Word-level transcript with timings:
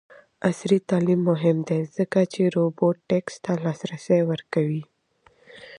عصري 0.49 0.79
تعلیم 0.89 1.21
مهم 1.31 1.57
دی 1.67 1.81
ځکه 1.97 2.19
چې 2.33 2.41
روبوټکس 2.55 3.35
ته 3.43 3.51
لاسرسی 3.63 4.19
ورکوي. 4.29 4.83